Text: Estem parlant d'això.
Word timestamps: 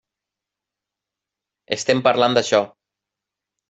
Estem 1.79 2.05
parlant 2.11 2.39
d'això. 2.41 2.67